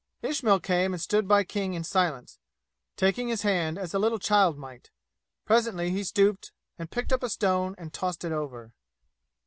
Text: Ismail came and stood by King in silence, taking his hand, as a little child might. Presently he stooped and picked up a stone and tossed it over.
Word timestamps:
Ismail 0.23 0.59
came 0.61 0.93
and 0.93 0.99
stood 0.99 1.27
by 1.27 1.43
King 1.43 1.75
in 1.75 1.83
silence, 1.83 2.39
taking 2.97 3.27
his 3.27 3.43
hand, 3.43 3.77
as 3.77 3.93
a 3.93 3.99
little 3.99 4.17
child 4.17 4.57
might. 4.57 4.89
Presently 5.45 5.91
he 5.91 6.03
stooped 6.03 6.51
and 6.79 6.89
picked 6.89 7.13
up 7.13 7.21
a 7.21 7.29
stone 7.29 7.75
and 7.77 7.93
tossed 7.93 8.25
it 8.25 8.31
over. 8.31 8.73